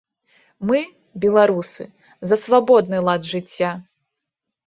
Мы, 0.69 0.79
беларусы, 1.25 1.83
за 2.31 2.35
свабодны 2.45 2.97
лад 3.09 3.21
жыцця. 3.35 3.69